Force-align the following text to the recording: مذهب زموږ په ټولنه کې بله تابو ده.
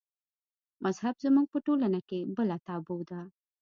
مذهب 0.83 1.15
زموږ 1.25 1.45
په 1.53 1.59
ټولنه 1.65 1.99
کې 2.09 2.19
بله 2.37 2.55
تابو 2.67 2.97
ده. 3.09 3.21